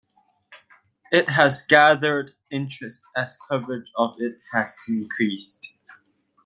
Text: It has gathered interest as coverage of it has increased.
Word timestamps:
It 1.11 1.29
has 1.29 1.61
gathered 1.61 2.33
interest 2.49 3.01
as 3.15 3.37
coverage 3.47 3.91
of 3.95 4.15
it 4.17 4.39
has 4.51 4.75
increased. 4.87 5.75